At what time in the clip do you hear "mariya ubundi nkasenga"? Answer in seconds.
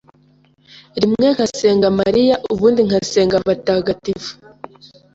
1.99-3.35